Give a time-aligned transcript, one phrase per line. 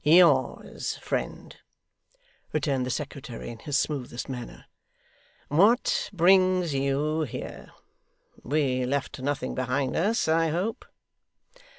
[0.03, 1.57] 'Yours, friend,'
[2.53, 4.65] returned the secretary in his smoothest manner.
[5.47, 7.71] 'What brings YOU here?
[8.41, 10.85] We left nothing behind us, I hope?